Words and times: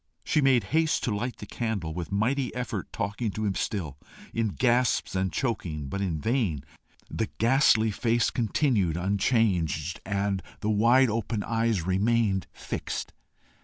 She 0.23 0.41
made 0.41 0.63
haste 0.73 1.03
to 1.03 1.15
light 1.15 1.37
the 1.37 1.45
candle, 1.45 1.93
with 1.93 2.11
mighty 2.11 2.51
effort 2.55 2.91
talking 2.91 3.29
to 3.33 3.45
him 3.45 3.53
still, 3.53 3.99
in 4.33 4.47
gasps 4.47 5.13
and 5.15 5.31
chokings, 5.31 5.89
but 5.91 6.01
in 6.01 6.19
vain; 6.19 6.63
the 7.11 7.29
ghastly 7.37 7.91
face 7.91 8.31
continued 8.31 8.97
unchanged, 8.97 9.99
and 10.03 10.41
the 10.61 10.71
wide 10.71 11.11
open 11.11 11.43
eyes 11.43 11.85
remained 11.85 12.47
fixed. 12.51 13.13